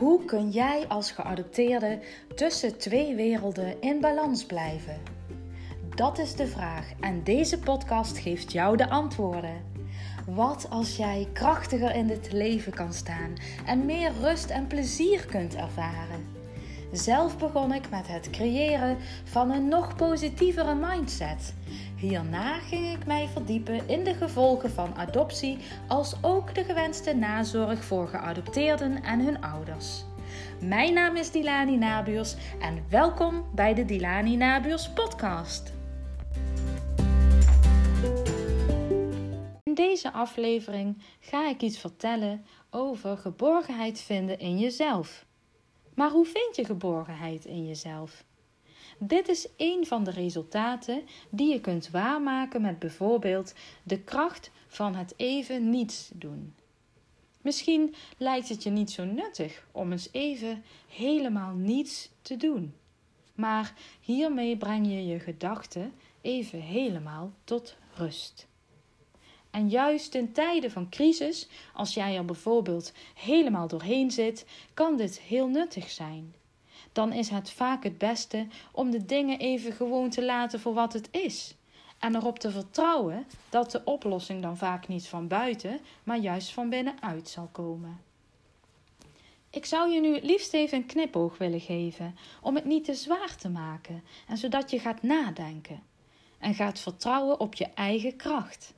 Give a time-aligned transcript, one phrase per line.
[0.00, 1.98] Hoe kun jij als geadopteerde
[2.34, 4.96] tussen twee werelden in balans blijven?
[5.94, 9.64] Dat is de vraag en deze podcast geeft jou de antwoorden.
[10.26, 13.34] Wat als jij krachtiger in dit leven kan staan
[13.66, 16.26] en meer rust en plezier kunt ervaren?
[16.92, 21.54] Zelf begon ik met het creëren van een nog positievere mindset.
[22.00, 25.58] Hierna ging ik mij verdiepen in de gevolgen van adoptie,
[25.88, 30.04] als ook de gewenste nazorg voor geadopteerden en hun ouders.
[30.60, 35.72] Mijn naam is Dilani Nabuurs en welkom bij de Dilani Nabuurs podcast.
[39.62, 45.26] In deze aflevering ga ik iets vertellen over geborgenheid vinden in jezelf.
[45.94, 48.24] Maar hoe vind je geborgenheid in jezelf?
[49.02, 54.94] Dit is een van de resultaten die je kunt waarmaken met bijvoorbeeld de kracht van
[54.94, 56.54] het even niets doen.
[57.40, 62.74] Misschien lijkt het je niet zo nuttig om eens even helemaal niets te doen.
[63.34, 68.46] Maar hiermee breng je je gedachten even helemaal tot rust.
[69.50, 75.20] En juist in tijden van crisis, als jij er bijvoorbeeld helemaal doorheen zit, kan dit
[75.20, 76.34] heel nuttig zijn.
[76.92, 80.92] Dan is het vaak het beste om de dingen even gewoon te laten voor wat
[80.92, 81.54] het is.
[81.98, 86.68] En erop te vertrouwen dat de oplossing dan vaak niet van buiten, maar juist van
[86.68, 88.00] binnenuit zal komen.
[89.50, 92.94] Ik zou je nu het liefst even een knipoog willen geven, om het niet te
[92.94, 95.82] zwaar te maken en zodat je gaat nadenken
[96.38, 98.74] en gaat vertrouwen op je eigen kracht.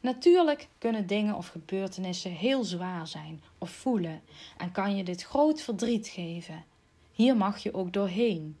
[0.00, 4.22] Natuurlijk kunnen dingen of gebeurtenissen heel zwaar zijn of voelen
[4.56, 6.64] en kan je dit groot verdriet geven.
[7.14, 8.58] Hier mag je ook doorheen.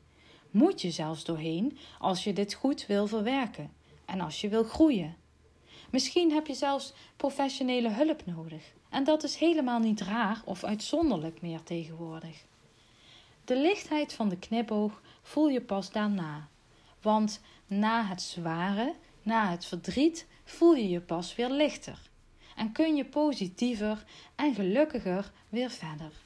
[0.50, 3.72] Moet je zelfs doorheen als je dit goed wil verwerken
[4.04, 5.16] en als je wil groeien.
[5.90, 11.40] Misschien heb je zelfs professionele hulp nodig en dat is helemaal niet raar of uitzonderlijk
[11.40, 12.44] meer tegenwoordig.
[13.44, 16.48] De lichtheid van de knipoog voel je pas daarna,
[17.02, 21.98] want na het zware, na het verdriet, voel je je pas weer lichter
[22.56, 26.23] en kun je positiever en gelukkiger weer verder.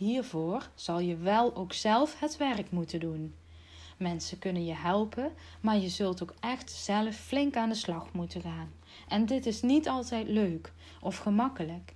[0.00, 3.34] Hiervoor zal je wel ook zelf het werk moeten doen.
[3.96, 8.40] Mensen kunnen je helpen, maar je zult ook echt zelf flink aan de slag moeten
[8.42, 8.72] gaan.
[9.08, 11.94] En dit is niet altijd leuk of gemakkelijk.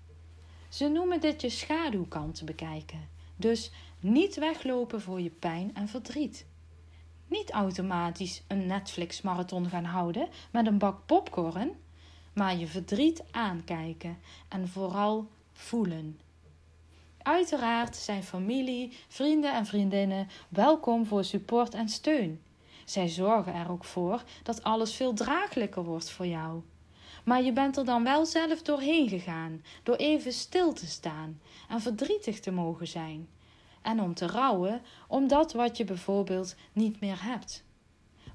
[0.68, 3.08] Ze noemen dit je schaduwkant te bekijken.
[3.36, 3.70] Dus
[4.00, 6.46] niet weglopen voor je pijn en verdriet.
[7.26, 11.70] Niet automatisch een Netflix-marathon gaan houden met een bak popcorn,
[12.32, 16.18] maar je verdriet aankijken en vooral voelen.
[17.24, 22.42] Uiteraard zijn familie, vrienden en vriendinnen welkom voor support en steun.
[22.84, 26.62] Zij zorgen er ook voor dat alles veel draaglijker wordt voor jou.
[27.24, 31.80] Maar je bent er dan wel zelf doorheen gegaan, door even stil te staan en
[31.80, 33.28] verdrietig te mogen zijn
[33.82, 37.64] en om te rouwen om dat wat je bijvoorbeeld niet meer hebt.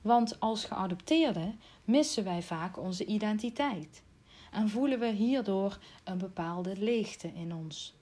[0.01, 4.03] Want als geadopteerde missen wij vaak onze identiteit
[4.51, 7.97] en voelen we hierdoor een bepaalde leegte in ons.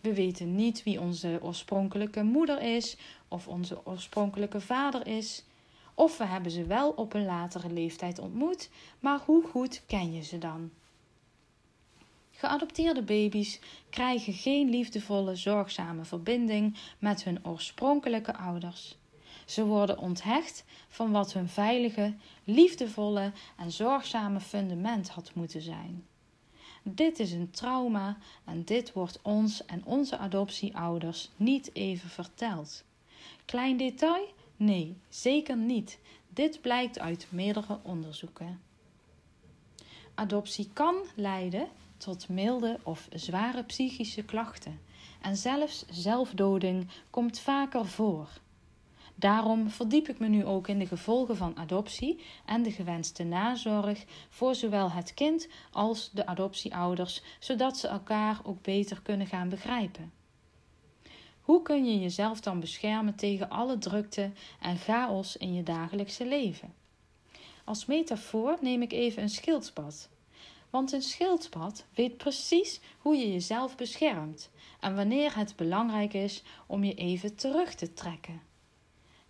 [0.00, 2.96] We weten niet wie onze oorspronkelijke moeder is
[3.28, 5.44] of onze oorspronkelijke vader is.
[5.94, 10.22] Of we hebben ze wel op een latere leeftijd ontmoet, maar hoe goed ken je
[10.22, 10.70] ze dan?
[12.30, 18.96] Geadopteerde baby's krijgen geen liefdevolle, zorgzame verbinding met hun oorspronkelijke ouders.
[19.46, 26.06] Ze worden onthecht van wat hun veilige, liefdevolle en zorgzame fundament had moeten zijn.
[26.82, 32.84] Dit is een trauma en dit wordt ons en onze adoptieouders niet even verteld.
[33.44, 34.26] Klein detail?
[34.56, 35.98] Nee, zeker niet.
[36.28, 38.60] Dit blijkt uit meerdere onderzoeken.
[40.14, 44.80] Adoptie kan leiden tot milde of zware psychische klachten
[45.20, 48.28] en zelfs zelfdoding komt vaker voor.
[49.18, 54.04] Daarom verdiep ik me nu ook in de gevolgen van adoptie en de gewenste nazorg
[54.28, 60.12] voor zowel het kind als de adoptieouders, zodat ze elkaar ook beter kunnen gaan begrijpen.
[61.40, 64.30] Hoe kun je jezelf dan beschermen tegen alle drukte
[64.60, 66.74] en chaos in je dagelijkse leven?
[67.64, 70.08] Als metafoor neem ik even een schildpad.
[70.70, 74.50] Want een schildpad weet precies hoe je jezelf beschermt
[74.80, 78.47] en wanneer het belangrijk is om je even terug te trekken.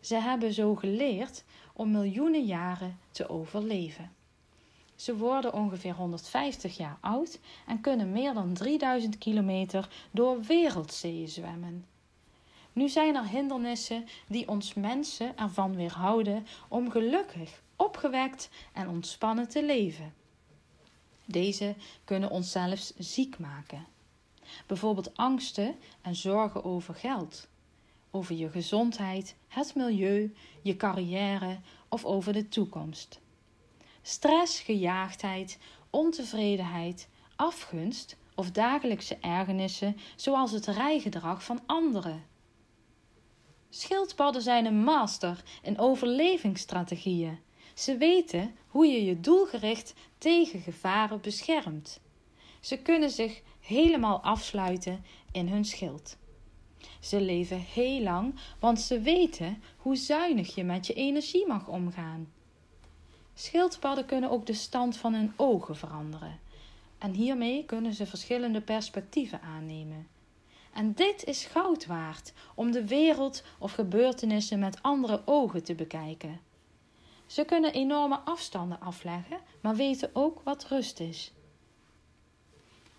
[0.08, 4.12] Ze hebben zo geleerd om miljoenen jaren te overleven.
[4.96, 11.86] Ze worden ongeveer 150 jaar oud en kunnen meer dan 3000 kilometer door wereldzeeën zwemmen.
[12.72, 19.64] Nu zijn er hindernissen die ons mensen ervan weerhouden om gelukkig, opgewekt en ontspannen te
[19.64, 20.14] leven.
[21.24, 21.74] Deze
[22.04, 23.86] kunnen ons zelfs ziek maken.
[24.66, 27.48] Bijvoorbeeld angsten en zorgen over geld,
[28.18, 33.20] over je gezondheid, het milieu, je carrière of over de toekomst.
[34.02, 35.58] Stress, gejaagdheid,
[35.90, 42.24] ontevredenheid, afgunst of dagelijkse ergernissen, zoals het rijgedrag van anderen.
[43.68, 47.38] Schildpadden zijn een master in overlevingsstrategieën.
[47.74, 52.00] Ze weten hoe je je doelgericht tegen gevaren beschermt.
[52.60, 56.16] Ze kunnen zich helemaal afsluiten in hun schild.
[57.00, 62.32] Ze leven heel lang, want ze weten hoe zuinig je met je energie mag omgaan.
[63.34, 66.40] Schildpadden kunnen ook de stand van hun ogen veranderen.
[66.98, 70.08] En hiermee kunnen ze verschillende perspectieven aannemen.
[70.72, 76.40] En dit is goud waard om de wereld of gebeurtenissen met andere ogen te bekijken.
[77.26, 81.32] Ze kunnen enorme afstanden afleggen, maar weten ook wat rust is.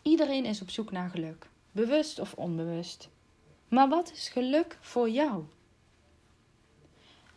[0.01, 3.09] Iedereen is op zoek naar geluk, bewust of onbewust.
[3.69, 5.43] Maar wat is geluk voor jou?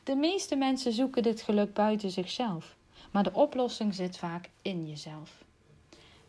[0.02, 2.76] De meeste mensen zoeken dit geluk buiten zichzelf,
[3.10, 5.44] maar de oplossing zit vaak in jezelf.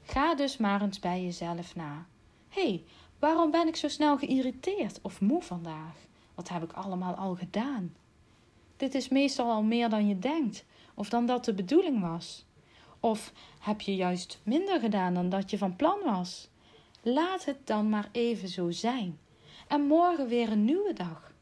[0.03, 2.05] Ga dus maar eens bij jezelf na.
[2.49, 2.83] Hé, hey,
[3.19, 5.95] waarom ben ik zo snel geïrriteerd of moe vandaag?
[6.35, 7.95] Wat heb ik allemaal al gedaan?
[8.77, 12.45] Dit is meestal al meer dan je denkt, of dan dat de bedoeling was.
[12.99, 16.49] Of heb je juist minder gedaan dan dat je van plan was?
[17.01, 19.19] Laat het dan maar even zo zijn.
[19.67, 21.33] En morgen weer een nieuwe dag.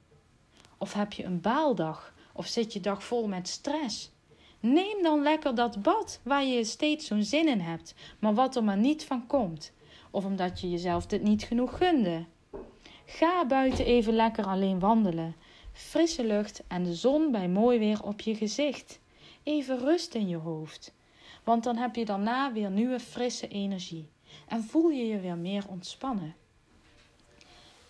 [0.77, 2.13] Of heb je een baaldag?
[2.33, 4.11] Of zit je dag vol met stress?
[4.59, 8.63] Neem dan lekker dat bad waar je steeds zo'n zin in hebt, maar wat er
[8.63, 9.71] maar niet van komt.
[10.11, 12.25] Of omdat je jezelf dit niet genoeg gunde.
[13.05, 15.35] Ga buiten even lekker alleen wandelen.
[15.73, 18.99] Frisse lucht en de zon bij mooi weer op je gezicht.
[19.43, 20.93] Even rust in je hoofd.
[21.43, 24.09] Want dan heb je daarna weer nieuwe frisse energie
[24.47, 26.35] en voel je je weer meer ontspannen.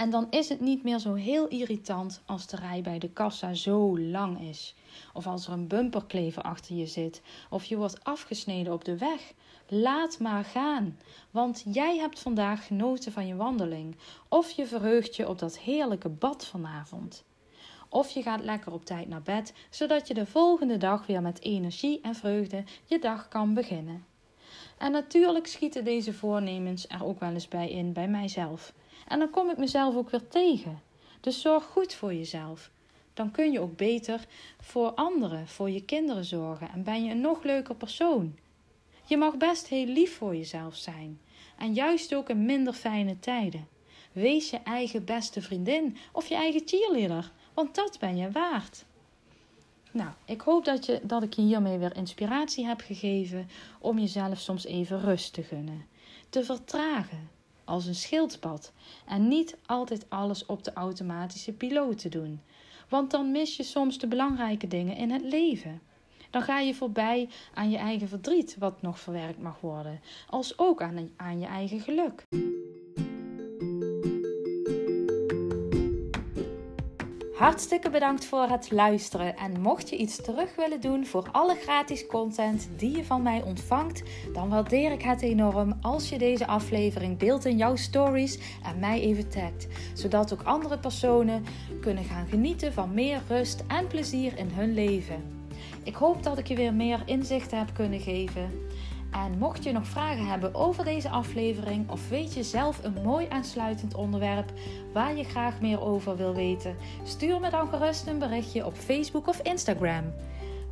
[0.02, 3.54] En dan is het niet meer zo heel irritant als de rij bij de kassa
[3.54, 4.76] zo lang is.
[5.14, 7.22] Of als er een bumperklever achter je zit.
[7.50, 9.34] Of je wordt afgesneden op de weg.
[9.68, 10.98] Laat maar gaan.
[11.32, 13.96] Want jij hebt vandaag genoten van je wandeling.
[14.28, 17.24] Of je verheugt je op dat heerlijke bad vanavond.
[17.90, 21.42] Of je gaat lekker op tijd naar bed, zodat je de volgende dag weer met
[21.42, 24.06] energie en vreugde je dag kan beginnen.
[24.78, 28.74] En natuurlijk schieten deze voornemens er ook wel eens bij in bij mijzelf.
[29.12, 30.82] En dan kom ik mezelf ook weer tegen.
[31.20, 32.72] Dus zorg goed voor jezelf.
[33.14, 34.26] Dan kun je ook beter
[34.62, 38.36] voor anderen, voor je kinderen zorgen en ben je een nog leuker persoon.
[39.06, 41.20] Je mag best heel lief voor jezelf zijn.
[41.58, 43.68] En juist ook in minder fijne tijden.
[44.12, 48.86] Wees je eigen beste vriendin of je eigen cheerleader, want dat ben je waard.
[49.92, 53.50] Nou, ik hoop dat, je, dat ik je hiermee weer inspiratie heb gegeven
[53.80, 55.86] om jezelf soms even rust te gunnen.
[56.30, 57.30] Te vertragen,
[57.64, 58.72] als een schildpad.
[59.08, 62.42] En niet altijd alles op de automatische piloot te doen.
[62.90, 65.82] Want dan mis je soms de belangrijke dingen in het leven.
[66.30, 70.82] Dan ga je voorbij aan je eigen verdriet, wat nog verwerkt mag worden, als ook
[70.82, 72.24] aan, aan je eigen geluk.
[77.42, 79.38] Hartstikke bedankt voor het luisteren.
[79.38, 83.42] En mocht je iets terug willen doen voor alle gratis content die je van mij
[83.42, 84.04] ontvangt,
[84.34, 89.02] dan waardeer ik het enorm als je deze aflevering deelt in jouw stories en mij
[89.02, 89.68] even tagt.
[89.94, 91.46] Zodat ook andere personen
[91.80, 95.24] kunnen gaan genieten van meer rust en plezier in hun leven.
[95.84, 98.52] Ik hoop dat ik je weer meer inzichten heb kunnen geven.
[99.12, 103.28] En mocht je nog vragen hebben over deze aflevering of weet je zelf een mooi
[103.30, 104.52] aansluitend onderwerp
[104.94, 109.28] waar je graag meer over wil weten, stuur me dan gerust een berichtje op Facebook
[109.28, 110.14] of Instagram.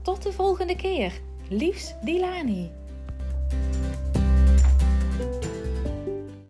[0.01, 1.21] Tot de volgende keer.
[1.49, 2.78] Liefs Dilani.